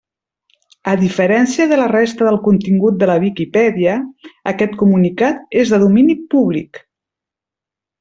[0.93, 4.01] A diferència de la resta del contingut de la Viquipèdia,
[4.55, 6.87] aquest comunicat és de domini públic.